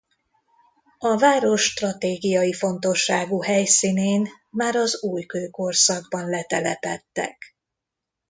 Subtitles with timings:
[0.97, 7.55] A város stratégiai fontosságú helyszínén már az újkőkorszakban letelepedtek.